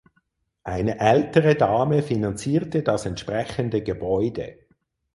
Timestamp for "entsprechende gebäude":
3.05-4.65